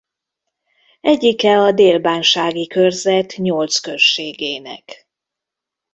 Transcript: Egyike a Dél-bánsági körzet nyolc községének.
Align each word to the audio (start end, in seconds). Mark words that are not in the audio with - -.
Egyike 1.01 1.57
a 1.59 1.71
Dél-bánsági 1.71 2.67
körzet 2.67 3.35
nyolc 3.37 3.77
községének. 3.77 5.07